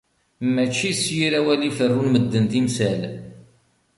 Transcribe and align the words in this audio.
Mačči 0.53 0.91
s 1.01 1.03
yir 1.15 1.33
awal 1.39 1.61
iferrun 1.69 2.09
medden 2.13 2.45
timsal. 2.51 3.01